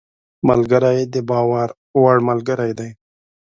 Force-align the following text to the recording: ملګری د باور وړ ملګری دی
ملګری 0.49 0.99
د 1.13 1.15
باور 1.29 1.69
وړ 2.01 2.17
ملګری 2.29 2.71
دی 2.79 2.89